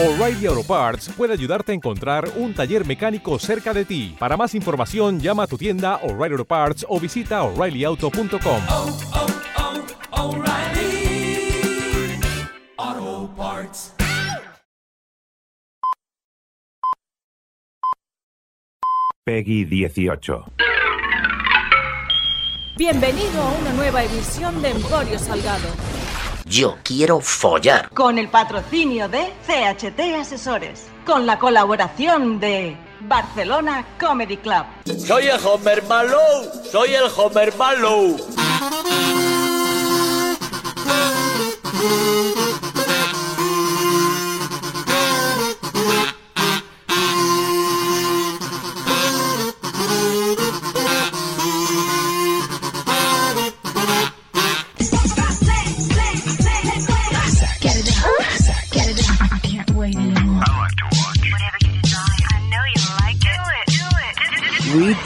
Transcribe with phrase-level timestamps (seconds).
[0.00, 4.14] O'Reilly Auto Parts puede ayudarte a encontrar un taller mecánico cerca de ti.
[4.16, 8.62] Para más información, llama a tu tienda O'Reilly Auto Parts o visita oreillyauto.com.
[8.68, 8.96] oh,
[12.76, 13.92] oh, Parts.
[19.24, 20.44] Peggy 18.
[22.76, 25.97] Bienvenido a una nueva edición de Emporio Salgado.
[26.48, 27.90] Yo quiero follar.
[27.90, 34.64] con el patrocinio de CHT Asesores, con la colaboración de Barcelona Comedy Club.
[34.98, 38.16] Soy el Homer Malou, soy el Homer Malou.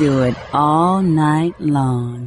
[0.03, 0.33] Do.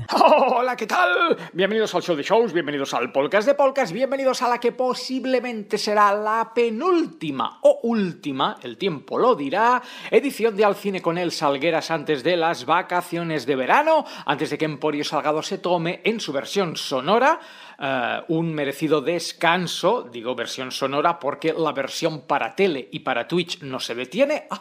[0.48, 1.38] Hola, ¿qué tal?
[1.52, 5.78] Bienvenidos al show de shows, bienvenidos al podcast de podcast, bienvenidos a la que posiblemente
[5.78, 11.32] será la penúltima o última, el tiempo lo dirá, edición de Al Cine con el
[11.32, 16.22] Salgueras antes de las vacaciones de verano, antes de que Emporio Salgado se tome en
[16.22, 17.42] su versión sonora
[17.80, 23.62] eh, un merecido descanso, digo versión sonora porque la versión para tele y para Twitch
[23.62, 24.48] no se detiene.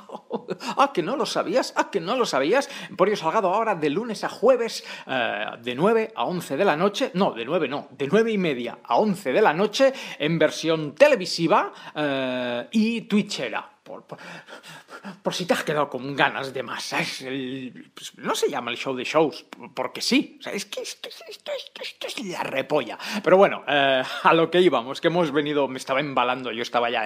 [0.77, 2.69] Ah, que no lo sabías, ah, que no lo sabías.
[2.89, 7.11] Emporio Salgado ahora de lunes a jueves, eh, de 9 a 11 de la noche,
[7.15, 10.95] no, de 9 no, de 9 y media a 11 de la noche en versión
[10.95, 13.73] televisiva eh, y twitchera.
[13.85, 14.19] Por, por-
[15.35, 17.21] si te has quedado con ganas de más, ¿sabes?
[17.21, 20.39] El- pues, no se llama el show de shows, porque sí.
[20.53, 22.99] Es que esto, es- esto, esto- esto es la repolla.
[23.23, 26.89] Pero bueno, eh, a lo que íbamos, que hemos venido, me estaba embalando, yo estaba
[26.89, 27.03] ya...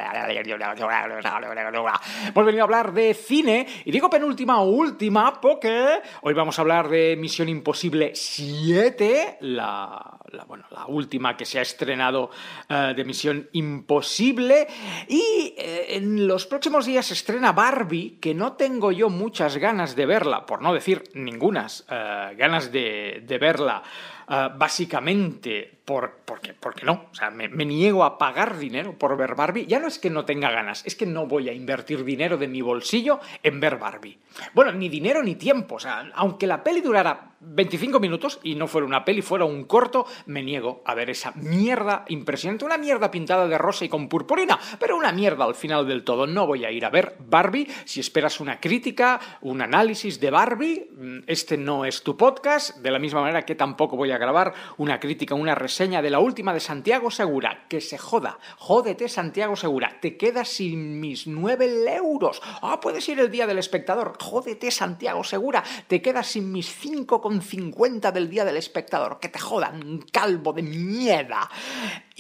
[2.29, 6.63] Hemos venido a hablar de cine, y digo penúltima o última, porque hoy vamos a
[6.63, 12.31] hablar de Misión Imposible 7, la, la- bueno, la última que se ha estrenado
[12.69, 14.67] eh, de Misión Imposible,
[15.09, 19.97] y eh, en los próximos días se estrena Barbie, que no tengo yo muchas ganas
[19.97, 23.83] de verla, por no decir ningunas eh, ganas de verla,
[24.29, 29.17] eh, básicamente por, porque, porque no, o sea, me, me niego a pagar dinero por
[29.17, 32.05] ver Barbie, ya no es que no tenga ganas, es que no voy a invertir
[32.05, 34.19] dinero de mi bolsillo en ver Barbie.
[34.53, 38.67] Bueno, ni dinero ni tiempo, o sea, aunque la peli durara 25 minutos y no
[38.67, 43.11] fuera una peli, fuera un corto, me niego a ver esa mierda impresionante, una mierda
[43.11, 46.27] pintada de rosa y con purpurina, pero una mierda al final del todo.
[46.27, 47.69] No voy a ir a ver Barbie.
[47.85, 52.91] Si esperas una crítica, un análisis de Barbie, mm, este no es tu podcast, de
[52.91, 56.53] la misma manera que tampoco voy a grabar una crítica, una reseña de la última
[56.53, 57.67] de Santiago Segura.
[57.69, 62.41] Que se joda, jódete Santiago Segura, te quedas sin mis 9 euros.
[62.63, 68.13] Ah, puedes ir el día del espectador, jódete Santiago Segura, te quedas sin mis 5,50
[68.13, 69.19] del día del espectador.
[69.21, 71.49] Que te jodan, calvo de mierda.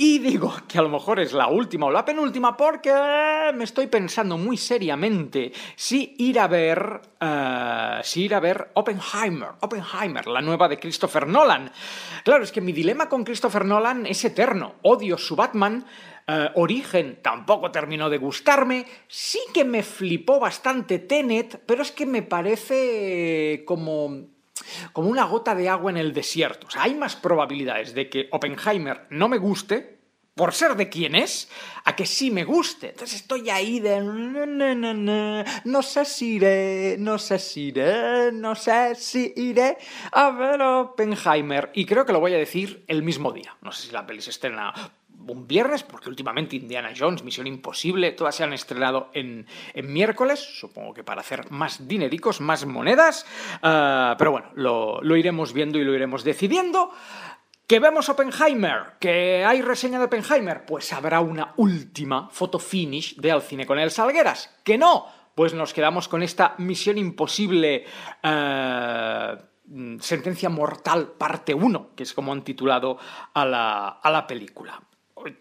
[0.01, 2.93] Y digo que a lo mejor es la última o la penúltima porque
[3.53, 9.51] me estoy pensando muy seriamente si ir a ver, eh, si ir a ver Oppenheimer,
[9.61, 11.73] Oppenheimer, la nueva de Christopher Nolan.
[12.25, 14.75] Claro, es que mi dilema con Christopher Nolan es eterno.
[14.83, 15.85] Odio su Batman.
[16.27, 18.87] eh, Origen tampoco terminó de gustarme.
[19.07, 24.27] Sí que me flipó bastante Tenet, pero es que me parece como
[24.93, 26.67] como una gota de agua en el desierto.
[26.67, 29.98] O sea, hay más probabilidades de que Oppenheimer no me guste,
[30.39, 31.51] por ser de quien es,
[31.85, 32.91] a que sí me guste.
[32.91, 34.01] Entonces estoy ahí de...
[34.01, 39.33] "Na, na, na, na, No sé si iré, no sé si iré, no sé si
[39.37, 39.77] iré
[40.13, 41.71] a ver Oppenheimer.
[41.75, 43.57] Y creo que lo voy a decir el mismo día.
[43.63, 44.73] No sé si la peli se estrena
[45.27, 50.39] un viernes, porque últimamente Indiana Jones, Misión Imposible, todas se han estrenado en, en miércoles,
[50.41, 53.27] supongo que para hacer más dinericos, más monedas,
[53.63, 56.93] Ah, pero bueno, lo iremos viendo y lo iremos decidiendo.
[57.69, 58.95] ¿Que vemos Oppenheimer?
[58.99, 60.65] ¿Que hay reseña de Oppenheimer?
[60.65, 64.57] Pues habrá una última foto finish de Al Cine con el Salgueras.
[64.65, 65.07] ¿Que no?
[65.35, 67.85] Pues nos quedamos con esta Misión Imposible...
[68.23, 69.37] eh,
[70.01, 72.97] Sentencia Mortal Parte 1, que es como han titulado
[73.35, 74.81] a la, a la película.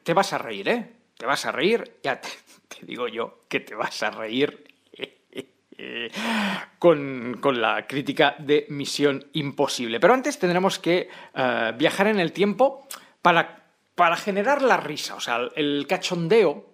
[0.04, 0.96] Te vas a reír, ¿eh?
[1.18, 2.28] Te vas a reír, ya te,
[2.68, 4.67] te digo yo que te vas a reír
[6.80, 10.00] con, con la crítica de Misión Imposible.
[10.00, 12.88] Pero antes tendremos que eh, viajar en el tiempo
[13.22, 16.66] para, para generar la risa, o sea, el cachondeo.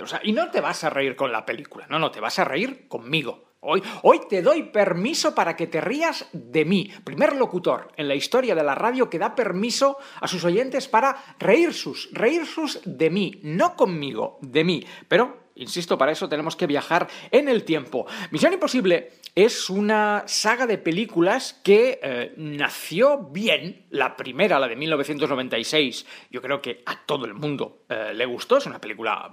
[0.00, 2.38] O sea, y no te vas a reír con la película, no, no, te vas
[2.38, 3.52] a reír conmigo.
[3.64, 6.90] Hoy, hoy te doy permiso para que te rías de mí.
[7.04, 11.36] Primer locutor en la historia de la radio que da permiso a sus oyentes para
[11.38, 14.84] reír sus, reír sus de mí, no conmigo, de mí.
[15.06, 18.06] Pero insisto, para eso tenemos que viajar en el tiempo.
[18.30, 23.86] Misión Imposible es una saga de películas que eh, nació bien.
[23.90, 28.58] La primera, la de 1996, yo creo que a todo el mundo eh, le gustó.
[28.58, 29.30] Es una película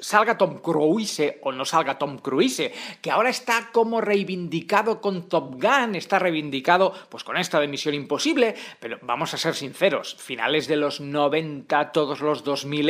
[0.00, 2.70] salga Tom Cruise o no salga Tom Cruise,
[3.00, 7.94] que ahora está como reivindicado con Top Gun, está reivindicado pues con esta de Misión
[7.94, 12.86] Imposible, pero vamos a ser sinceros, finales de los 90, todos los 2000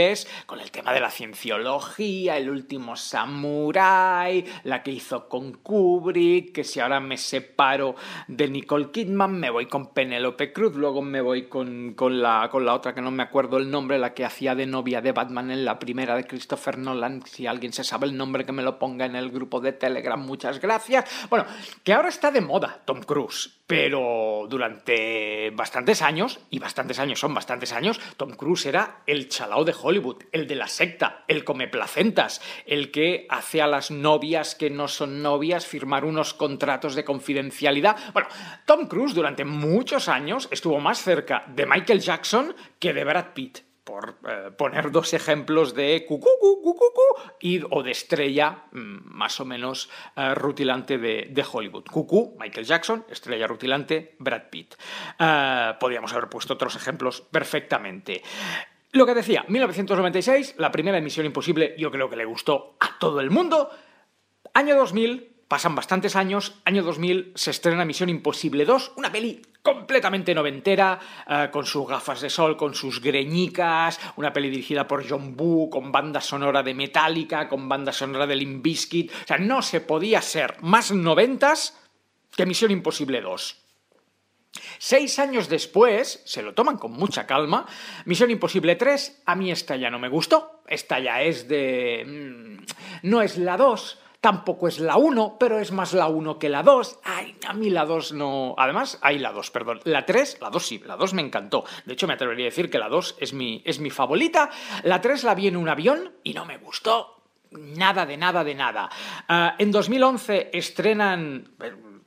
[0.46, 6.64] con el tema de la cienciología, el último samurai, la que hizo con Kubrick, que
[6.64, 7.94] si ahora me separo
[8.26, 12.66] de Nicole Kidman, me voy con Penélope Cruz, luego me voy con, con, la, con
[12.66, 15.50] la otra que no me acuerdo el nombre, la que hacía de novia de Batman
[15.50, 16.95] en la primera de Christopher Nolan,
[17.26, 20.20] si alguien se sabe el nombre que me lo ponga en el grupo de Telegram,
[20.20, 21.28] muchas gracias.
[21.28, 21.46] Bueno,
[21.82, 27.34] que ahora está de moda Tom Cruise, pero durante bastantes años, y bastantes años son
[27.34, 31.68] bastantes años, Tom Cruise era el chalao de Hollywood, el de la secta, el come
[31.68, 37.04] placentas, el que hace a las novias que no son novias firmar unos contratos de
[37.04, 37.96] confidencialidad.
[38.12, 38.28] Bueno,
[38.64, 43.65] Tom Cruise durante muchos años estuvo más cerca de Michael Jackson que de Brad Pitt
[43.86, 46.28] por eh, poner dos ejemplos de cucú,
[47.40, 51.84] y, o de estrella mm, más o menos eh, rutilante de, de, Hollywood.
[51.84, 54.74] Cucú, Michael Jackson, estrella rutilante, Brad Pitt.
[55.18, 58.22] Eh, podríamos haber puesto otros ejemplos perfectamente.
[58.90, 63.20] Lo que decía, 1996, la primera emisión imposible, yo creo que le gustó a todo
[63.20, 63.70] el mundo.
[64.52, 70.32] Año 2000, Pasan bastantes años, año 2000 se estrena Misión Imposible 2, una peli completamente
[70.32, 70.96] noventera,
[71.26, 75.68] eh, con sus gafas de sol, con sus greñicas, una peli dirigida por John Boo,
[75.68, 79.10] con banda sonora de Metallica, con banda sonora de Limp Bizkit.
[79.10, 81.76] O sea, no se podía ser más noventas
[82.36, 83.56] que Misión Imposible 2.
[84.78, 87.66] Seis años después, se lo toman con mucha calma,
[88.04, 92.04] Misión Imposible 3, a mí esta ya no me gustó, esta ya es de...
[92.06, 96.48] Mm, no es la 2, Tampoco es la 1, pero es más la 1 que
[96.48, 97.00] la 2.
[97.04, 98.54] Ay, a mí la 2 no...
[98.58, 99.80] Además, hay la 2, perdón.
[99.84, 101.64] La 3, la 2 sí, la 2 me encantó.
[101.84, 104.50] De hecho, me atrevería a decir que la 2 es mi, es mi favorita.
[104.82, 107.22] La 3 la vi en un avión y no me gustó.
[107.52, 108.90] Nada de nada de nada.
[109.28, 111.52] Uh, en 2011 estrenan...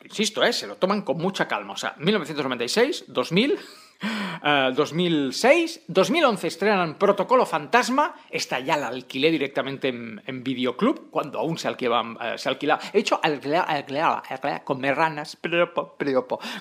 [0.04, 1.74] Insisto, eh, se lo toman con mucha calma.
[1.74, 3.60] O sea, 1996, 2000...
[4.01, 11.40] Uh, 2006, 2011 estrenan Protocolo Fantasma, esta ya la alquilé directamente en, en Videoclub, cuando
[11.40, 14.24] aún se alquilaban, uh, se alquilaba, he hecho alquilaba,
[14.63, 15.38] con merranas,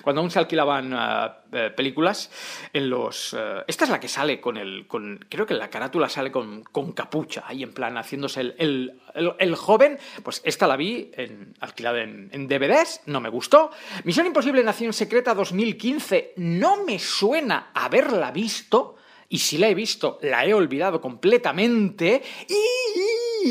[0.01, 2.29] cuando aún se alquilaban uh, películas
[2.73, 3.35] en los...
[3.67, 4.85] esta es la que sale con el...
[5.29, 6.63] Creo que la carátula sale con,
[6.93, 12.47] capucha, ahí en plan haciéndose el, joven, pues esta la vi en, alquilada en, en
[12.47, 13.71] DVDs, no me gustó.
[14.03, 18.95] Misión Imposible Nación Secreta 2015, no me suena suena haberla visto,
[19.29, 23.43] y si la he visto, la he olvidado completamente, y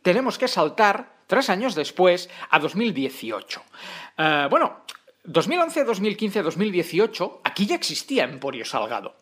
[0.00, 3.64] tenemos que saltar, tres años después, a 2018.
[4.16, 4.84] Uh, bueno,
[5.24, 9.16] 2011, 2015, 2018, aquí ya existía Emporio Salgado.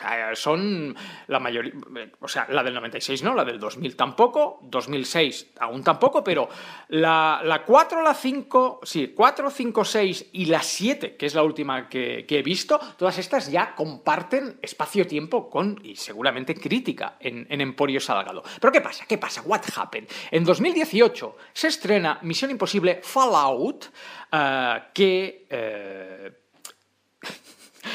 [0.00, 1.74] Sea, son la mayoría,
[2.20, 6.48] o sea, la del 96 no, la del 2000 tampoco, 2006 aún tampoco, pero
[6.88, 11.42] la, la 4, la 5, sí, 4, 5, 6 y la 7, que es la
[11.42, 17.46] última que, que he visto, todas estas ya comparten espacio-tiempo con, y seguramente crítica, en,
[17.50, 18.42] en, Emporio Salgado.
[18.58, 19.04] Pero ¿qué pasa?
[19.06, 19.42] ¿Qué pasa?
[19.42, 20.08] What happened?
[20.30, 23.84] En 2018 se estrena Misión Imposible Fallout,
[24.32, 25.46] uh, que...
[26.32, 26.39] Uh,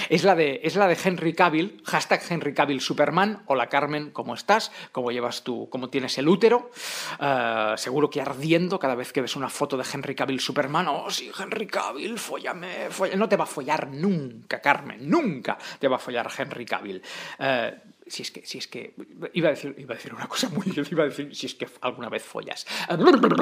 [0.09, 3.43] es la, de, es la de Henry Cavill, hashtag Henry Cavill Superman.
[3.47, 4.71] Hola Carmen, ¿cómo estás?
[4.91, 5.67] ¿Cómo llevas tú?
[5.69, 6.71] ¿Cómo tienes el útero?
[7.19, 10.87] Uh, seguro que ardiendo cada vez que ves una foto de Henry Cavill Superman.
[10.87, 12.89] Oh, sí, Henry Cavill, fóllame.
[13.15, 17.01] No te va a follar nunca, Carmen, nunca te va a follar Henry Cavill.
[17.39, 18.93] Uh, si es que, si es que,
[19.33, 21.67] iba a decir, iba a decir una cosa muy, iba a decir, si es que
[21.81, 22.65] alguna vez follas.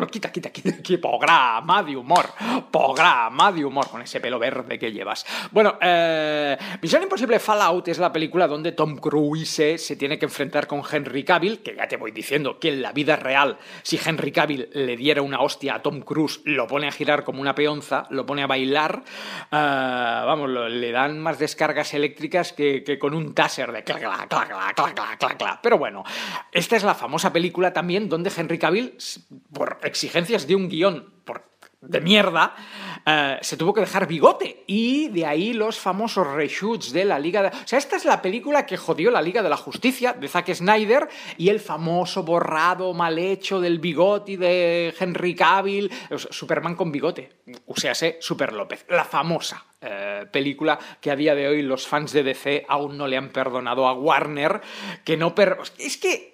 [0.10, 2.29] Quita, quita, quita, quita, programa de humor,
[2.72, 5.25] programa de humor con ese pelo verde que llevas.
[5.51, 10.65] Bueno, eh, Misión Imposible Fallout es la película donde Tom Cruise se tiene que enfrentar
[10.65, 14.32] con Henry Cavill, que ya te voy diciendo que en la vida real, si Henry
[14.32, 18.08] Cavill le diera una hostia a Tom Cruise, lo pone a girar como una peonza,
[18.12, 19.03] lo pone a bailar,
[19.51, 19.55] uh,
[20.25, 24.52] vamos, le dan más descargas eléctricas que, que con un taser de clac, clac, clac
[25.62, 26.03] Pero bueno,
[26.51, 28.98] esta es la famosa película también donde Henry Cavill,
[29.53, 31.52] por exigencias de un guion por,
[31.88, 32.56] de mierda,
[33.06, 34.63] uh, se tuvo que dejar bigote.
[34.68, 37.50] Y de ahí los famosos reshoots de la Liga de...
[37.50, 40.54] O sea, esta es la película que jodió la Liga de la Justicia de Zack
[40.54, 45.92] Snyder y el famoso borrado mal hecho del bigote de Henry Cavill.
[46.30, 47.30] Superman con bigote.
[47.68, 48.86] O sea, sé, Super López.
[48.90, 53.08] La famosa eh, película que a día de hoy los fans de DC aún no
[53.08, 54.62] le han perdonado a Warner,
[55.04, 55.36] que no...
[55.36, 56.34] Per es que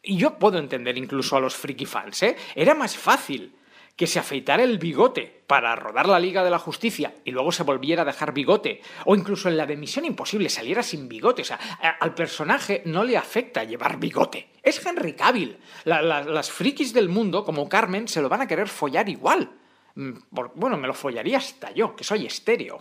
[0.00, 2.36] y yo puedo entender incluso a los friki fans, ¿eh?
[2.54, 3.57] Era más fácil
[3.98, 7.64] que se afeitara el bigote para rodar la Liga de la Justicia y luego se
[7.64, 11.44] volviera a dejar bigote, o incluso en la de Misión Imposible saliera sin bigote, o
[11.44, 11.56] sea,
[11.98, 14.50] al personaje no le afecta llevar bigote.
[14.62, 15.58] Es Henry Cavill.
[15.84, 19.50] las frikis del mundo, como Carmen, se lo van a querer follar igual.
[19.96, 22.78] Mm, bueno, me lo follaría hasta yo, que soy estéreo.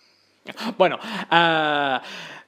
[0.78, 0.98] bueno,
[1.30, 1.98] uh,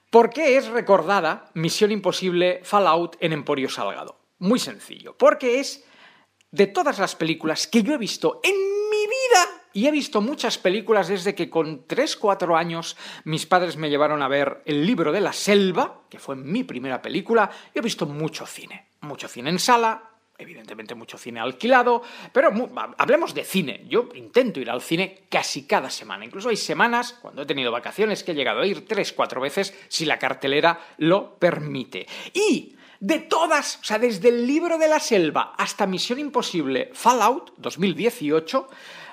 [0.08, 4.18] ¿por qué es recordada Misión Imposible Fallout en Emporio Salgado?
[4.38, 5.84] Muy sencillo, porque es
[6.52, 10.58] de todas las películas que yo he visto en mi vida, y he visto muchas
[10.58, 15.22] películas desde que con 3-4 años mis padres me llevaron a ver El libro de
[15.22, 18.88] la selva, que fue mi primera película, y he visto mucho cine.
[19.00, 22.02] Mucho cine en sala, evidentemente mucho cine alquilado,
[22.34, 22.52] pero
[22.98, 23.86] hablemos de cine.
[23.88, 26.26] Yo intento ir al cine casi cada semana.
[26.26, 30.04] Incluso hay semanas, cuando he tenido vacaciones, que he llegado a ir 3-4 veces si
[30.04, 32.06] la cartelera lo permite.
[32.34, 37.52] Y de todas, o sea, desde el libro de la selva hasta Misión Imposible Fallout
[37.56, 38.68] 2018,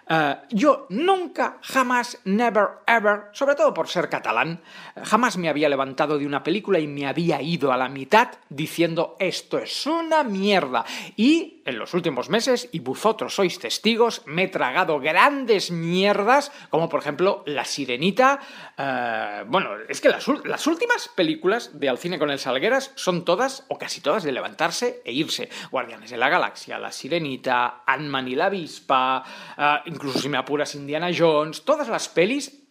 [0.10, 4.60] eh, yo nunca, jamás, never, ever, sobre todo por ser catalán,
[5.04, 9.16] jamás me había levantado de una película y me había ido a la mitad diciendo
[9.20, 10.84] esto es una mierda.
[11.16, 16.90] Y en los últimos meses, y vosotros sois testigos, me he tragado grandes mierdas, como
[16.90, 18.40] por ejemplo La Sirenita.
[18.76, 23.66] Eh, bueno, es que las, últimas películas de Al cine con el Salgueras son todas,
[23.68, 25.50] o casi todas, de levantarse e irse.
[25.70, 29.24] Guardianes de la Galaxia, La Sirenita, Ant-Man y la Avispa,
[30.00, 32.64] incluso si me apuras Indiana Jones, todas las pelis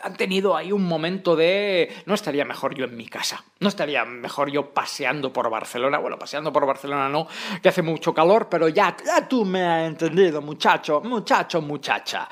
[0.00, 4.04] han tenido ahí un momento de no estaría mejor yo en mi casa, no estaría
[4.04, 7.28] mejor yo paseando por Barcelona, bueno, paseando por Barcelona no,
[7.62, 12.28] que hace mucho calor, pero ya, ya tú me has entendido, muchacho, muchacho, muchacha.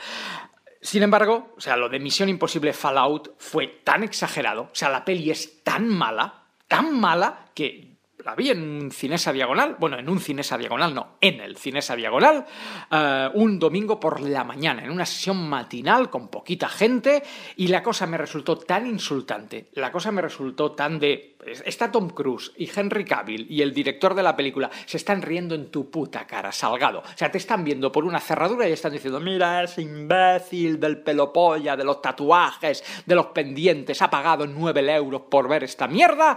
[0.80, 5.04] Sin embargo, o sea, lo de Misión Imposible Fallout fue tan exagerado, o sea, la
[5.04, 7.96] peli es tan mala, tan mala, que
[8.26, 11.95] la vi en un Cinesa Diagonal, bueno, en un Cinesa Diagonal, no, en el Cinesa
[11.95, 12.45] Diagonal,
[12.90, 17.23] eh, un domingo por la mañana, en una sesión matinal con poquita gente,
[17.54, 21.37] y la cosa me resultó tan insultante, la cosa me resultó tan de...
[21.64, 25.54] Está Tom Cruise y Henry Cavill y el director de la película se están riendo
[25.54, 26.99] en tu puta cara, salgado.
[26.99, 30.99] O sea, te están viendo por una cerradura y están diciendo, mira, ese imbécil del
[31.02, 35.87] pelo polla, de los tatuajes, de los pendientes, ha pagado 9 euros por ver esta
[35.87, 36.37] mierda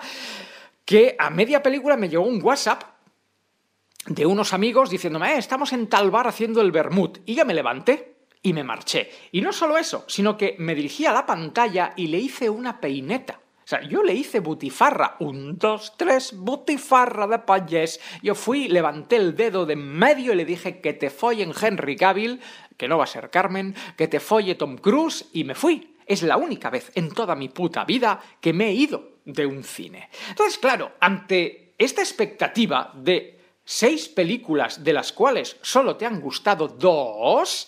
[0.90, 2.82] que a media película me llegó un WhatsApp
[4.08, 7.20] de unos amigos diciéndome, eh, estamos en tal bar haciendo el vermut.
[7.28, 9.12] Y yo me levanté y me marché.
[9.32, 12.82] Y no solo eso, sino que me dirigí a la pantalla y le hice una
[12.82, 13.40] peineta.
[13.40, 18.00] O sea, yo le hice butifarra, un, dos, tres, butifarra de payés.
[18.24, 21.98] Yo fui, levanté el dedo de en medio y le dije que te follen Henry
[21.98, 22.42] Cavill,
[22.78, 25.98] que no va a ser Carmen, que te folle Tom Cruise, y me fui.
[26.08, 29.64] Es la única vez en toda mi puta vida que me he ido de un
[29.64, 30.10] cine.
[30.30, 36.68] Entonces, claro, ante esta expectativa de seis películas de las cuales solo te han gustado
[36.68, 37.68] dos,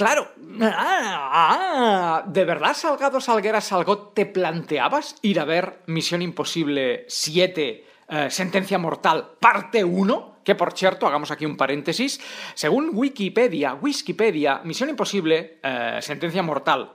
[0.00, 8.30] Claro, ¿de verdad Salgado Salguera Salgo te planteabas ir a ver Misión Imposible 7, eh,
[8.30, 10.36] Sentencia Mortal, parte 1?
[10.42, 12.18] Que por cierto, hagamos aquí un paréntesis,
[12.54, 16.94] según Wikipedia, Wikipedia, Misión Imposible, eh, Sentencia Mortal,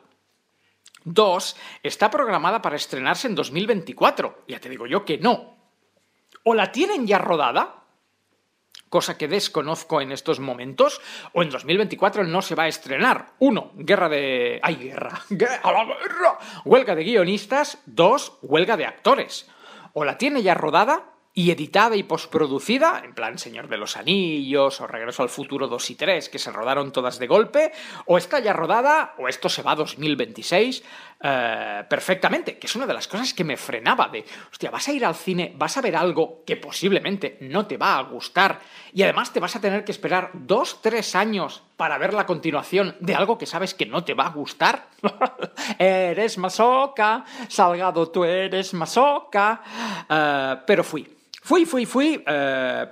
[1.06, 4.44] 2 está programada para estrenarse en 2024.
[4.48, 5.56] Ya te digo yo que no.
[6.44, 7.84] O la tienen ya rodada,
[8.90, 11.02] cosa que desconozco en estos momentos,
[11.34, 13.34] o en 2024 no se va a estrenar.
[13.40, 14.60] Uno, guerra de...
[14.62, 15.22] ¡Ay, guerra!
[15.64, 16.40] ¡A la guerra!
[16.66, 17.80] Huelga de guionistas.
[17.86, 19.50] Dos, huelga de actores.
[19.94, 24.80] O la tiene ya rodada y editada y postproducida, en plan Señor de los Anillos
[24.80, 27.74] o Regreso al Futuro 2 y 3, que se rodaron todas de golpe,
[28.06, 30.82] o está ya rodada, o esto se va a 2026
[31.22, 34.94] eh, perfectamente, que es una de las cosas que me frenaba de, hostia, vas a
[34.94, 38.62] ir al cine, vas a ver algo que posiblemente no te va a gustar,
[38.94, 42.96] y además te vas a tener que esperar dos, tres años para ver la continuación
[43.02, 44.88] de algo que sabes que no te va a gustar.
[45.80, 49.62] eres masoca, Salgado, tú eres masoca,
[50.10, 51.16] eh, pero fui.
[51.46, 52.24] Fui, fui, fui.
[52.26, 52.88] Eh,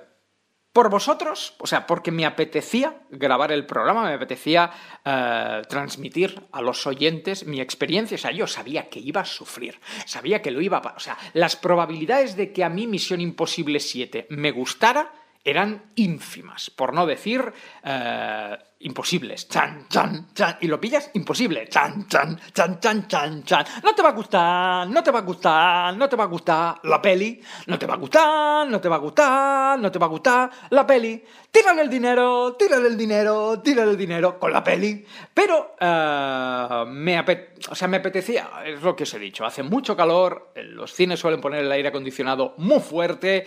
[0.71, 4.71] por vosotros, o sea, porque me apetecía grabar el programa, me apetecía
[5.03, 9.79] eh, transmitir a los oyentes mi experiencia, o sea, yo sabía que iba a sufrir,
[10.05, 10.93] sabía que lo iba a...
[10.95, 15.11] O sea, las probabilidades de que a mí Misión Imposible 7 me gustara
[15.43, 19.47] eran ínfimas, por no decir eh, imposibles.
[19.49, 20.57] Chan, chan, chan.
[20.61, 21.67] Y lo pillas imposible.
[21.67, 23.65] Chan, chan, chan, chan, chan, chan.
[23.83, 26.79] No te va a gustar, no te va a gustar, no te va a gustar
[26.83, 27.41] la peli.
[27.67, 30.51] No te va a gustar, no te va a gustar, no te va a gustar
[30.69, 31.23] la peli.
[31.53, 35.05] Tírale el dinero, tírale el dinero, tírale el dinero con la peli.
[35.35, 39.61] Pero eh, me, apet- o sea, me apetecía, es lo que os he dicho, hace
[39.61, 43.45] mucho calor, en los cines suelen poner el aire acondicionado muy fuerte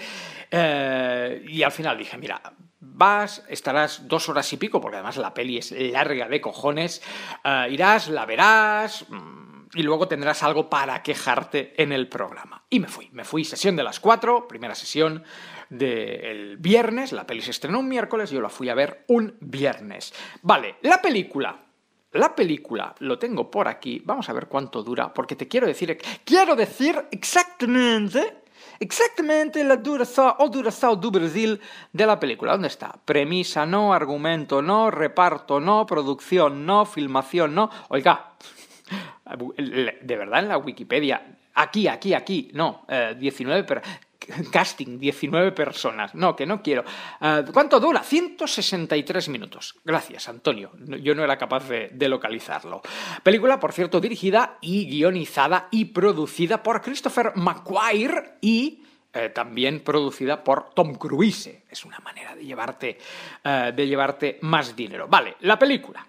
[0.52, 2.40] eh, y al final dije, mira,
[2.78, 7.02] vas, estarás dos horas y pico, porque además la peli es larga de cojones,
[7.42, 12.62] eh, irás, la verás mm, y luego tendrás algo para quejarte en el programa.
[12.70, 15.25] Y me fui, me fui, sesión de las cuatro, primera sesión
[15.70, 20.12] del viernes, la peli se estrenó un miércoles, yo la fui a ver un viernes.
[20.42, 21.62] Vale, la película.
[22.12, 24.00] La película lo tengo por aquí.
[24.04, 28.38] Vamos a ver cuánto dura, porque te quiero decir, quiero decir exactamente,
[28.80, 31.61] exactamente la duración o duración du Brasil
[31.92, 32.52] de la película.
[32.52, 32.94] ¿Dónde está?
[33.04, 37.70] Premisa no, argumento no, reparto no, producción no, filmación no.
[37.88, 38.32] Oiga,
[39.58, 43.82] de verdad en la Wikipedia, aquí, aquí, aquí, no, eh, 19 per-
[44.50, 46.14] casting, 19 personas.
[46.14, 46.85] No, que no quiero.
[47.20, 48.02] Eh, ¿Cuánto dura?
[48.02, 49.76] 163 minutos.
[49.85, 50.73] Gracias, Antonio.
[51.02, 52.82] Yo no era capaz de, de localizarlo.
[53.23, 58.82] Película, por cierto, dirigida y guionizada y producida por Christopher McQuire y
[59.18, 61.49] eh, también producida por Tom Cruise.
[61.70, 62.99] Es una manera de llevarte,
[63.42, 65.08] eh, de llevarte más dinero.
[65.08, 66.06] Vale, la película.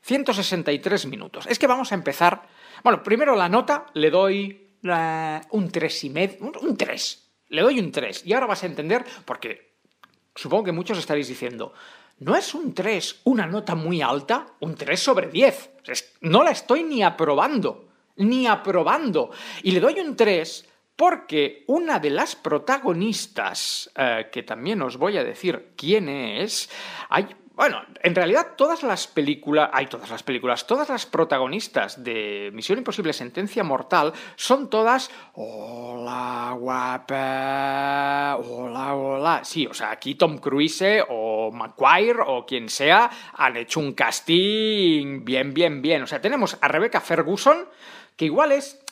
[0.00, 1.46] 163 minutos.
[1.48, 2.42] Es que vamos a empezar.
[2.84, 6.36] Bueno, primero la nota le doy un 3 y medio.
[6.40, 7.30] Un, un 3.
[7.48, 8.22] Le doy un 3.
[8.26, 9.74] Y ahora vas a entender porque
[10.34, 11.72] supongo que muchos estaréis diciendo.
[12.18, 14.46] ¿No es un 3 una nota muy alta?
[14.60, 15.70] Un 3 sobre 10.
[15.82, 17.88] O sea, es- no la estoy ni aprobando.
[18.16, 19.30] Ni aprobando.
[19.62, 25.16] Y le doy un 3 porque una de las protagonistas, eh, que también os voy
[25.16, 26.68] a decir quién es,
[27.08, 27.26] hay,
[27.60, 32.78] bueno, en realidad todas las películas, hay todas las películas, todas las protagonistas de Misión
[32.78, 39.44] Imposible Sentencia Mortal son todas, hola guapa, hola, hola.
[39.44, 45.26] Sí, o sea, aquí Tom Cruise o McQuire o quien sea han hecho un casting
[45.26, 46.02] bien, bien, bien.
[46.02, 47.68] O sea, tenemos a Rebecca Ferguson,
[48.16, 48.82] que igual es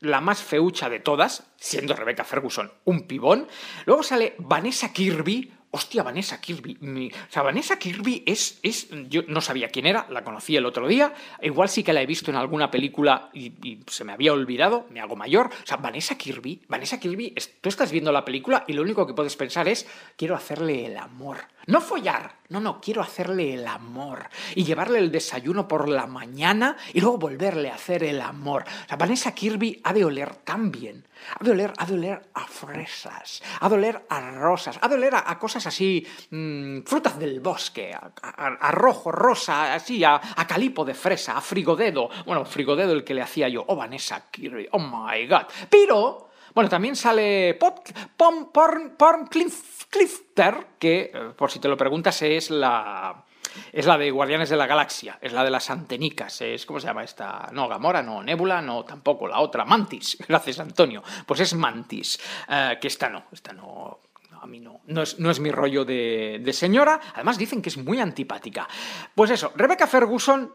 [0.00, 3.48] la más feucha de todas, siendo Rebecca Ferguson un pibón.
[3.84, 5.52] Luego sale Vanessa Kirby.
[5.74, 7.10] Hostia, Vanessa Kirby.
[7.12, 8.86] O sea, Vanessa Kirby es, es.
[9.08, 11.12] Yo no sabía quién era, la conocí el otro día.
[11.42, 15.00] Igual sí que la he visto en alguna película y, se me había olvidado, me
[15.00, 15.46] hago mayor.
[15.46, 16.62] O sea, Vanessa Kirby.
[16.68, 19.84] Vanessa Kirby, tú estás viendo la película y lo único que puedes pensar es:
[20.16, 21.38] quiero hacerle el amor.
[21.66, 24.28] No follar, no, no, quiero hacerle el amor.
[24.54, 28.64] Y llevarle el desayuno por la mañana y luego volverle a hacer el amor.
[28.84, 31.04] O sea, Vanessa Kirby ha de oler tan bien.
[31.38, 34.94] Ha de oler, ha de oler a fresas, ha de oler a rosas, ha de
[34.94, 40.94] oler a, cosas así, mm, frutas del bosque, a, rojo, rosa, así, a, calipo de
[40.94, 42.08] fresa, a frigodedo.
[42.26, 43.64] Bueno, frigodedo el que le hacía yo.
[43.66, 45.44] Oh, Vanessa Kirby, oh my god.
[45.68, 51.68] Pero, bueno, también sale Pot, Pom, Porn, Porn Cliff- Clifter, que, eh, por si te
[51.68, 53.23] lo preguntas, es la...
[53.72, 56.86] Es la de Guardianes de la Galaxia, es la de las antenicas, es, ¿cómo se
[56.86, 57.48] llama esta?
[57.52, 62.78] No, Gamora, no, Nebula, no, tampoco, la otra, Mantis, gracias Antonio, pues es Mantis, eh,
[62.80, 64.00] que esta no, esta no,
[64.40, 67.70] a mí no, no es, no es mi rollo de, de señora, además dicen que
[67.70, 68.68] es muy antipática.
[69.14, 70.52] Pues eso, Rebecca Ferguson,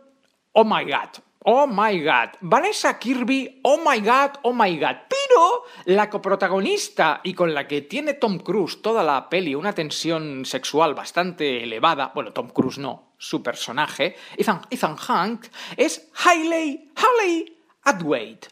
[0.53, 1.09] oh my god,
[1.45, 7.33] oh my god, Vanessa Kirby, oh my god, oh my god, pero la coprotagonista y
[7.33, 12.33] con la que tiene Tom Cruise toda la peli una tensión sexual bastante elevada, bueno,
[12.33, 18.49] Tom Cruise no, su personaje, Ethan, Ethan Hunt, es Hailey, Hailey Atwaite.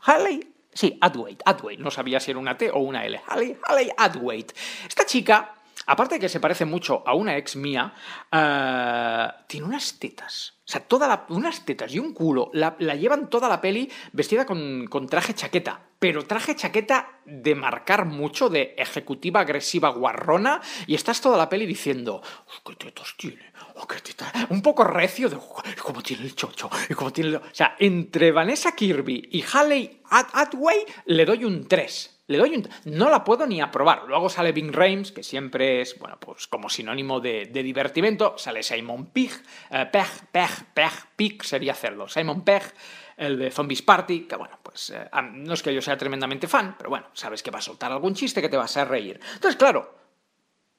[0.00, 3.20] Hailey, sí, Atwaite, Atwaite, no sabía si era una T o una L.
[3.26, 4.54] Hailey, Hailey Atwaite.
[4.86, 5.56] Esta chica,
[5.88, 7.92] aparte de que se parece mucho a una ex mía,
[8.30, 10.54] eh, tiene unas tetas.
[10.60, 12.50] O sea, toda unas tetas y un culo.
[12.52, 15.80] La, llevan toda la peli vestida con, con traje chaqueta.
[15.98, 20.60] Pero traje chaqueta de marcar mucho, de ejecutiva agresiva guarrona.
[20.86, 23.50] Y estás toda la peli diciendo, "Oh, ¿qué tetas tiene?
[23.88, 24.30] Qué tetas".
[24.50, 26.68] Un poco recio de, "Oh, ¿y cómo tiene el chocho?
[26.90, 27.36] ¿Y cómo tiene el-".
[27.36, 32.17] O sea, entre Vanessa Kirby y Haley At- Atway le doy un 3.
[32.28, 32.68] Le doy un...
[32.84, 34.04] No la puedo ni aprobar.
[34.06, 38.34] Luego sale Bing Rames, que siempre es, bueno, pues como sinónimo de, de divertimento.
[38.36, 39.32] Sale Simon Pegg,
[39.70, 42.06] eh, Pegg, Pegg, Pegg, sería hacerlo.
[42.06, 42.62] Simon Pegg,
[43.16, 46.76] el de Zombies Party, que bueno, pues eh, no es que yo sea tremendamente fan,
[46.76, 49.18] pero bueno, sabes que va a soltar algún chiste que te vas a reír.
[49.34, 49.97] Entonces, claro,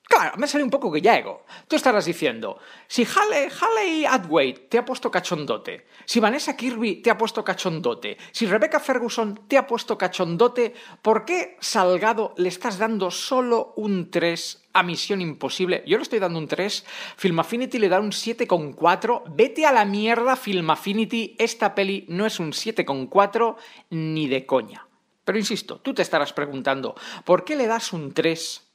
[0.09, 1.45] claro, me sale un poco gallego.
[1.67, 7.11] Tú estarás diciendo, si Halle, Halle Atway te ha puesto cachondote, si Vanessa Kirby te
[7.11, 12.79] ha puesto cachondote, si Rebecca Ferguson te ha puesto cachondote, ¿por qué Salgado le estás
[12.79, 15.83] dando solo un 3 a Misión Imposible?
[15.85, 19.23] Yo le estoy dando un 3, Film Affinity le da un 7,4.
[19.29, 23.55] Vete a la mierda, Film Affinity, esta peli no es un 7,4
[23.91, 24.87] ni de coña.
[25.23, 28.68] Pero insisto, tú te estarás preguntando, ¿por qué le das un 3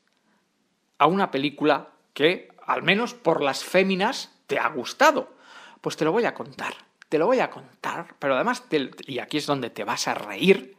[0.99, 5.33] a una película que, al menos por las féminas, te ha gustado?
[5.81, 6.75] Pues te lo voy a contar,
[7.09, 8.65] te lo voy a contar, pero además,
[9.07, 10.77] y aquí es donde te vas a reír,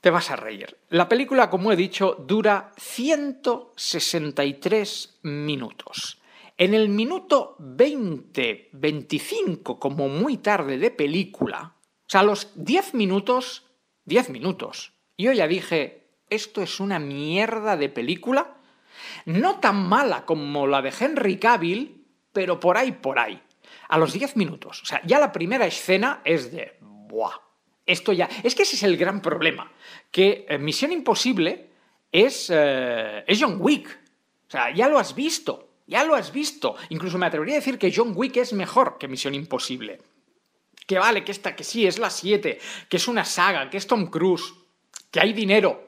[0.00, 0.78] te vas a reír.
[0.88, 6.20] La película, como he dicho, dura 163 minutos.
[6.56, 13.66] En el minuto 20, 25, como muy tarde de película, o sea, los 10 minutos,
[14.06, 18.57] 10 minutos, yo ya dije, esto es una mierda de película,
[19.26, 23.40] no tan mala como la de Henry Cavill, pero por ahí, por ahí.
[23.88, 24.82] A los 10 minutos.
[24.82, 26.76] O sea, ya la primera escena es de...
[26.80, 27.34] ¡Buah!
[27.86, 28.28] Esto ya...
[28.42, 29.72] Es que ese es el gran problema.
[30.10, 31.70] Que eh, Misión Imposible
[32.12, 33.88] es, eh, es John Wick.
[34.46, 35.68] O sea, ya lo has visto.
[35.86, 36.76] Ya lo has visto.
[36.90, 39.98] Incluso me atrevería a decir que John Wick es mejor que Misión Imposible.
[40.86, 42.58] Que vale, que esta, que sí, es la 7,
[42.88, 44.54] que es una saga, que es Tom Cruise,
[45.10, 45.87] que hay dinero,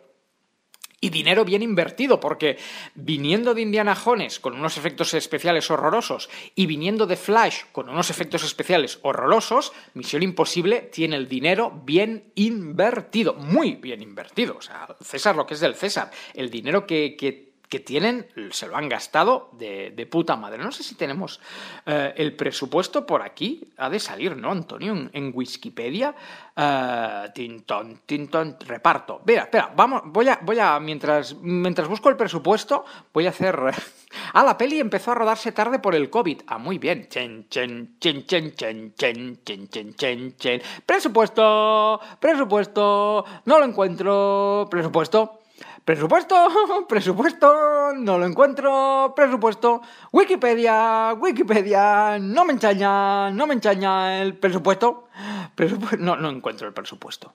[1.00, 2.58] y dinero bien invertido, porque
[2.94, 8.10] viniendo de Indiana Jones con unos efectos especiales horrorosos y viniendo de Flash con unos
[8.10, 14.56] efectos especiales horrorosos, Misión Imposible tiene el dinero bien invertido, muy bien invertido.
[14.58, 18.66] O sea, César lo que es del César, el dinero que, que- que tienen se
[18.66, 20.58] lo han gastado de, puta madre.
[20.58, 21.40] No sé si tenemos
[21.86, 24.92] eh, el presupuesto por aquí, ha de salir, ¿no, Antonio?
[24.92, 26.14] En, en Wikipedia.
[26.56, 29.22] Eh, tintón, tintón, reparto.
[29.24, 33.58] Mira, espera, vamos, voy a, voy a, mientras, mientras busco el presupuesto, voy a hacer...
[34.32, 36.42] Ah, la peli empezó a rodarse tarde por el COVID.
[36.48, 37.08] Ah, muy bien.
[37.08, 40.62] Chen, chen, chen, chen, chen, chen, chen, chen, chen, chen.
[40.84, 44.66] Presupuesto, presupuesto, no lo encuentro.
[44.68, 45.39] Presupuesto.
[45.84, 46.36] Presupuesto,
[46.88, 49.80] presupuesto, no lo encuentro, presupuesto,
[50.12, 55.08] Wikipedia, Wikipedia, no me enchaña, no me enchaña el presupuesto,
[55.56, 57.34] Presupu- no, no encuentro el presupuesto,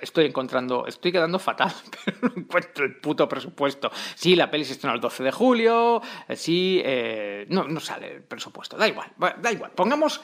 [0.00, 1.72] estoy encontrando, estoy quedando fatal,
[2.04, 3.90] pero no encuentro el puto presupuesto.
[4.14, 8.14] Sí, la peli se estrenó el 12 de julio, eh, sí, eh, no, no sale
[8.14, 10.20] el presupuesto, da igual, da igual, pongamos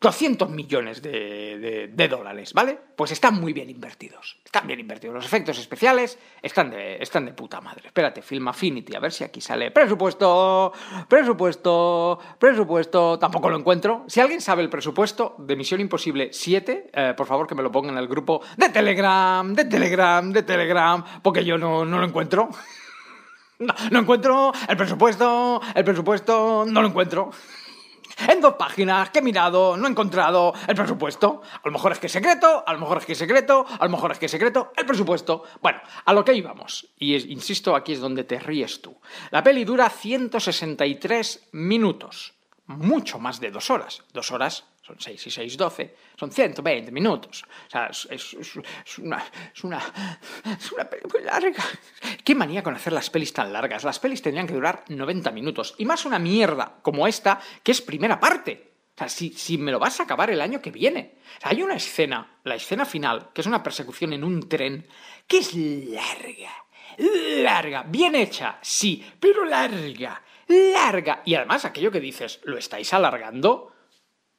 [0.00, 2.78] 200 millones de, de- dólares, ¿vale?
[2.96, 4.38] Pues están muy bien invertidos.
[4.42, 5.14] Están bien invertidos.
[5.14, 7.82] Los efectos especiales están de, están de puta madre.
[7.88, 9.70] Espérate, Film Affinity, a ver si aquí sale.
[9.70, 10.72] Presupuesto,
[11.06, 13.18] presupuesto, presupuesto.
[13.18, 14.04] Tampoco lo encuentro.
[14.08, 17.70] Si alguien sabe el presupuesto de Misión Imposible 7, eh, por favor que me lo
[17.70, 22.06] pongan en el grupo de Telegram, de Telegram, de Telegram, porque yo no, no lo
[22.06, 22.48] encuentro.
[23.62, 27.30] No, no encuentro el presupuesto, el presupuesto, no lo encuentro.
[28.28, 31.42] En dos páginas que he mirado, no he encontrado el presupuesto.
[31.52, 33.84] A lo mejor es que es secreto, a lo mejor es que es secreto, a
[33.84, 35.44] lo mejor es que es secreto, el presupuesto.
[35.60, 36.88] Bueno, a lo que íbamos.
[36.98, 38.96] Y insisto, aquí es donde te ríes tú.
[39.30, 42.34] La peli dura 163 minutos.
[42.66, 44.02] Mucho más de dos horas.
[44.12, 45.94] Dos horas son 6 y 6, 12.
[46.18, 47.44] Son 120 minutos.
[47.44, 48.34] O sea, es,
[48.98, 49.24] una,
[49.54, 49.78] es, una,
[50.58, 51.64] es una peli muy larga.
[52.24, 53.84] Qué manía con hacer las pelis tan largas.
[53.84, 55.74] Las pelis tendrían que durar 90 minutos.
[55.78, 58.72] Y más una mierda como esta, que es primera parte.
[58.94, 61.18] O sea, si, si me lo vas a acabar el año que viene.
[61.38, 64.86] O sea, hay una escena, la escena final, que es una persecución en un tren,
[65.26, 66.50] que es larga.
[66.98, 71.22] Larga, bien hecha, sí, pero larga, larga.
[71.24, 73.72] Y además aquello que dices, ¿lo estáis alargando?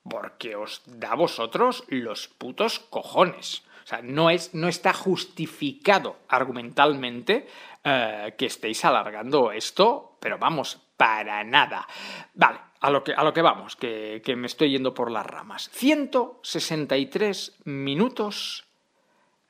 [0.04, 3.64] Porque os da a vosotros los putos cojones.
[3.84, 7.48] O sea, no, es, no está justificado argumentalmente
[7.84, 11.88] eh, que estéis alargando esto, pero vamos, para nada.
[12.34, 15.26] Vale, a lo que, a lo que vamos, que, que me estoy yendo por las
[15.26, 15.70] ramas.
[15.74, 18.71] 163 minutos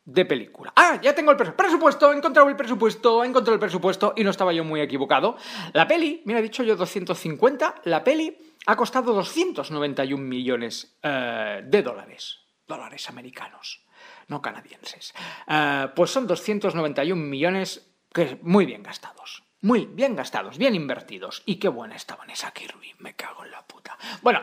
[0.05, 0.73] de película.
[0.75, 4.23] Ah, ya tengo el presu- presupuesto, he encontrado el presupuesto, he encontrado el presupuesto y
[4.23, 5.37] no estaba yo muy equivocado.
[5.73, 8.35] La peli, mira, he dicho yo 250, la peli
[8.65, 12.39] ha costado 291 millones eh, de dólares.
[12.67, 13.83] Dólares americanos,
[14.27, 15.13] no canadienses.
[15.47, 19.43] Eh, pues son 291 millones que muy bien gastados.
[19.63, 21.43] Muy bien gastados, bien invertidos.
[21.45, 23.95] Y qué buena estaba esa Kirby, me cago en la puta.
[24.23, 24.41] Bueno,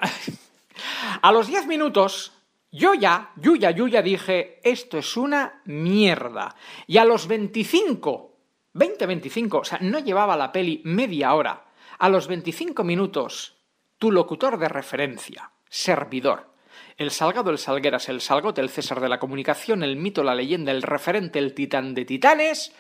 [1.23, 2.33] a los 10 minutos,
[2.70, 6.54] yo ya, yo ya, dije, esto es una mierda.
[6.87, 8.37] Y a los 25,
[8.74, 11.64] 20, 25, o sea, no llevaba la peli media hora.
[11.98, 13.57] A los 25 minutos,
[13.98, 16.52] tu locutor de referencia, servidor,
[16.96, 20.70] el Salgado, el Salgueras, el Salgote, el César de la Comunicación, el mito, la leyenda,
[20.70, 22.72] el referente, el titán de titanes,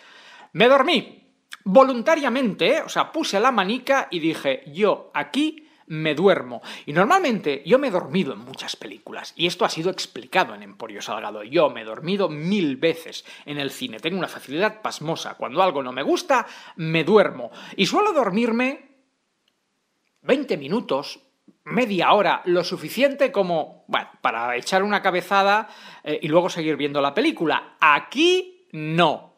[0.52, 1.24] me dormí.
[1.64, 2.82] voluntariamente, ¿eh?
[2.82, 6.62] o sea, puse la manica y dije, yo aquí me duermo.
[6.86, 10.62] Y normalmente yo me he dormido en muchas películas, y esto ha sido explicado en
[10.62, 11.42] Emporio Salgado.
[11.42, 15.34] Yo me he dormido mil veces en el cine, tengo una facilidad pasmosa.
[15.34, 16.46] Cuando algo no me gusta,
[16.76, 17.50] me duermo.
[17.76, 18.88] Y suelo dormirme
[20.22, 21.20] 20 minutos,
[21.64, 23.86] media hora, lo suficiente como,
[24.20, 25.68] para echar una cabezada
[26.04, 27.76] eh, y luego seguir viendo la película.
[27.80, 29.34] Aquí no.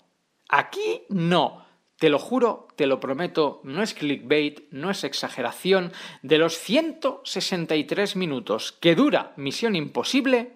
[0.49, 1.65] Aquí no.
[2.01, 5.93] Te lo juro, te lo prometo, no es clickbait, no es exageración.
[6.23, 10.55] De los 163 minutos que dura Misión Imposible,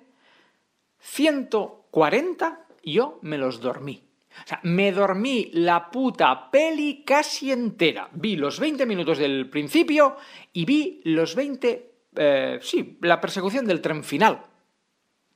[1.01, 4.09] 140 yo me los dormí.
[4.43, 8.09] O sea, me dormí la puta peli casi entera.
[8.15, 10.17] Vi los 20 minutos del principio
[10.55, 11.91] y vi los 20...
[12.17, 14.47] Eh, sí, la persecución del tren final.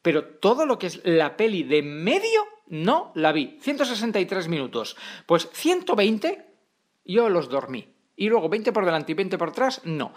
[0.01, 3.59] Pero todo lo que es la peli de medio no la vi.
[3.61, 4.97] 163 minutos.
[5.27, 6.47] Pues 120
[7.05, 7.95] yo los dormí.
[8.17, 10.13] Y luego 20 por delante y 20 por atrás, no.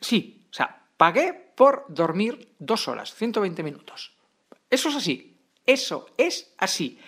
[0.00, 4.12] Sí, o sea, pagué por dormir dos horas, 120 minutos.
[4.70, 5.38] Eso es así.
[5.64, 6.98] Eso es así.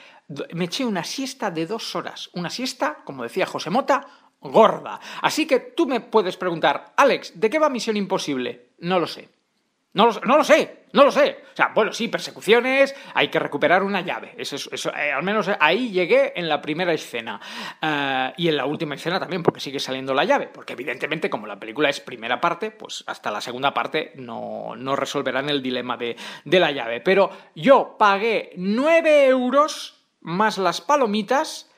[0.52, 2.30] Me eché una siesta de dos horas.
[2.34, 4.06] Una siesta, como decía José Mota,
[4.40, 5.00] gorda.
[5.22, 8.70] Así que tú me puedes preguntar, Alex, ¿de qué va Misión Imposible?
[8.78, 9.28] No lo sé.
[9.92, 11.42] No lo, no lo, sé, no lo sé.
[11.52, 14.34] O sea, bueno, sí, persecuciones, hay que recuperar una llave.
[14.38, 17.40] Eso, eso eh, al menos ahí llegué en la primera escena.
[17.82, 20.46] Uh, y en la última escena también, porque sigue saliendo la llave.
[20.46, 24.94] Porque evidentemente, como la película es primera parte, pues hasta la segunda parte no, no
[24.94, 27.00] resolverán el dilema de, de la llave.
[27.00, 31.68] Pero yo pagué 9 euros más las palomitas.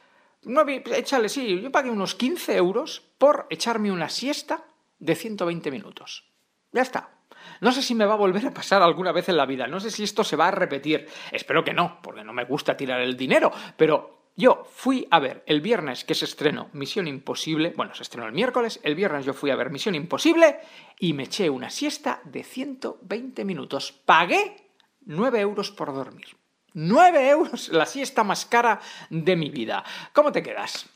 [0.42, 4.64] 9, échale, sí, yo pagué unos 15 euros por echarme una siesta
[4.98, 6.30] de 120 minutos.
[6.72, 7.21] Ya está.
[7.60, 9.80] No sé si me va a volver a pasar alguna vez en la vida, no
[9.80, 11.06] sé si esto se va a repetir.
[11.30, 15.42] Espero que no, porque no me gusta tirar el dinero, pero yo fui a ver
[15.46, 19.34] el viernes que se estrenó Misión Imposible, bueno, se estrenó el miércoles, el viernes yo
[19.34, 20.58] fui a ver Misión Imposible
[20.98, 23.92] y me eché una siesta de 120 minutos.
[23.92, 24.70] Pagué
[25.04, 26.28] 9 euros por dormir.
[26.72, 29.84] 9 euros, la siesta más cara de mi vida.
[30.14, 30.88] ¿Cómo te quedas?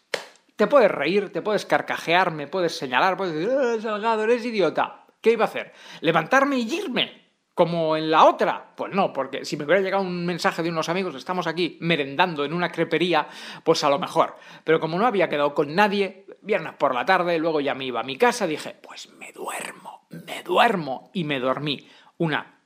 [0.56, 5.05] Te puedes reír, te puedes carcajear, me puedes señalar, puedes decir, eh, Salgado, eres idiota.
[5.26, 5.72] ¿Qué iba a hacer?
[6.02, 7.32] ¿Levantarme y irme?
[7.52, 8.76] Como en la otra.
[8.76, 12.44] Pues no, porque si me hubiera llegado un mensaje de unos amigos, estamos aquí merendando
[12.44, 13.26] en una crepería,
[13.64, 14.36] pues a lo mejor.
[14.62, 17.98] Pero como no había quedado con nadie, viernes por la tarde, luego ya me iba
[17.98, 21.10] a mi casa, dije, pues me duermo, me duermo.
[21.12, 22.60] Y me dormí una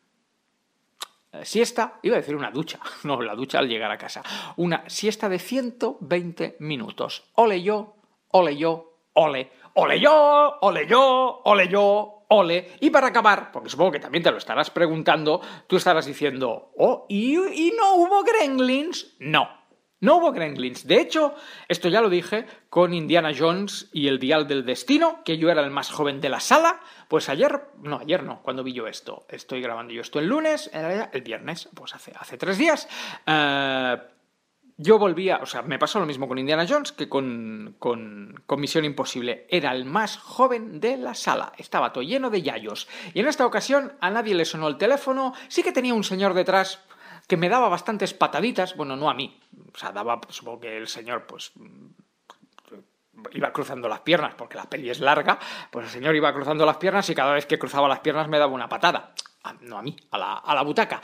[1.32, 4.22] eh, siesta, iba a decir una ducha, no, la ducha al llegar a casa.
[4.58, 7.24] Una siesta de 120 minutos.
[7.36, 7.96] Ole yo,
[8.32, 9.50] ole yo, ole.
[9.72, 12.72] Ole yo, ole yo, ole yo, ole.
[12.80, 17.06] Y para acabar, porque supongo que también te lo estarás preguntando, tú estarás diciendo, oh,
[17.08, 19.16] ¿y, no hubo gremlins?
[19.18, 19.60] No.
[20.02, 20.86] No hubo gremlins.
[20.86, 21.34] De hecho,
[21.68, 25.62] esto ya lo dije con Indiana Jones y el Dial del Destino, que yo era
[25.62, 26.80] el más joven de la sala.
[27.08, 29.26] Pues ayer, no, ayer no, cuando vi yo esto.
[29.28, 32.88] Estoy grabando yo esto el lunes, el viernes, pues hace, hace tres días.
[33.26, 34.00] Uh,
[34.82, 38.60] yo volvía, o sea, me pasó lo mismo con Indiana Jones que con, con, con,
[38.60, 39.46] Misión Imposible.
[39.50, 42.88] Era el más joven de la sala, estaba todo lleno de yayos.
[43.12, 46.32] Y en esta ocasión a nadie le sonó el teléfono, sí que tenía un señor
[46.32, 46.82] detrás
[47.28, 49.38] que me daba bastantes pataditas, bueno, no a mí,
[49.72, 51.52] o sea, daba, supongo que el señor, pues
[53.32, 55.38] iba cruzando las piernas, porque la peli es larga,
[55.70, 58.38] pues el señor iba cruzando las piernas y cada vez que cruzaba las piernas me
[58.38, 59.12] daba una patada.
[59.60, 61.02] No a mí, a la, a la butaca.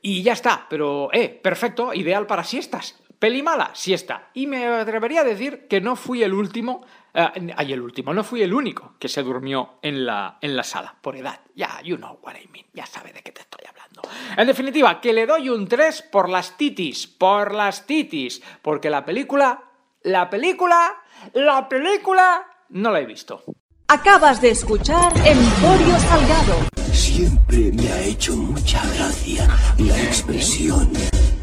[0.00, 3.00] Y ya está, pero, eh, perfecto, ideal para siestas.
[3.20, 4.30] Peli mala, siesta.
[4.32, 6.80] Y me atrevería a decir que no fui el último,
[7.12, 10.64] eh, ay, el último, no fui el único que se durmió en la, en la
[10.64, 11.38] sala, por edad.
[11.54, 14.00] Ya, you know what I mean, ya sabe de qué te estoy hablando.
[14.38, 19.04] En definitiva, que le doy un 3 por las titis, por las titis, porque la
[19.04, 19.64] película,
[20.02, 21.02] la película,
[21.34, 23.44] la película, no la he visto.
[23.88, 26.54] Acabas de escuchar Emporio Salgado.
[26.90, 30.90] Siempre me ha hecho mucha gracia la expresión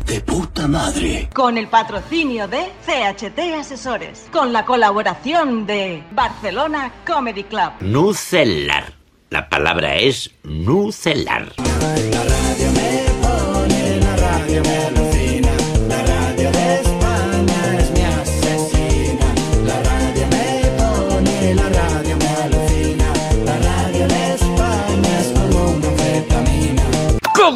[0.07, 1.29] de puta madre.
[1.33, 4.27] Con el patrocinio de CHT Asesores.
[4.31, 7.73] Con la colaboración de Barcelona Comedy Club.
[7.81, 8.93] Nucelar.
[9.29, 11.53] La palabra es nucelar.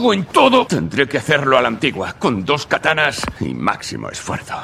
[0.02, 0.66] ¡Cago en todo!
[0.66, 4.56] Tendré que hacerlo a la antigua, con dos katanas y máximo esfuerzo.